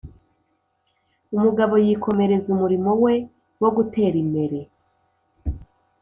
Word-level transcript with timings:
"umugabo 1.35 1.73
yikomereza 1.85 2.47
umurimo 2.55 2.89
we 3.03 3.13
wo 3.61 3.69
gutera 3.75 4.15
imere 4.25 4.59